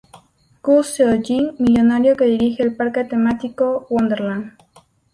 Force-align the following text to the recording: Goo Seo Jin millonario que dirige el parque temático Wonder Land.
Goo 0.63 0.83
Seo 0.91 1.11
Jin 1.25 1.45
millonario 1.59 2.15
que 2.15 2.25
dirige 2.33 2.63
el 2.63 2.75
parque 2.75 3.03
temático 3.03 3.85
Wonder 3.91 4.19
Land. 4.21 4.57